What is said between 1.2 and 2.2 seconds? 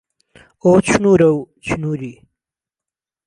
و چنووری